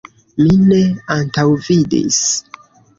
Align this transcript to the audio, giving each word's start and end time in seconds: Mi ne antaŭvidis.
Mi 0.41 0.47
ne 0.71 0.79
antaŭvidis. 1.17 2.25